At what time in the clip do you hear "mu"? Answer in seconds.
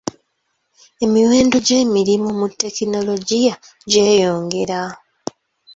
2.39-2.47